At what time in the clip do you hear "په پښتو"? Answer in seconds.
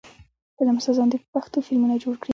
1.21-1.57